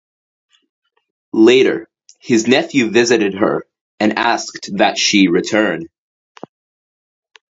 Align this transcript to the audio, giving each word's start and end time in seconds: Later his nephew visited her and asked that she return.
Later 1.31 1.87
his 2.17 2.47
nephew 2.47 2.89
visited 2.89 3.35
her 3.35 3.67
and 3.99 4.17
asked 4.17 4.71
that 4.77 4.97
she 4.97 5.27
return. 5.27 5.85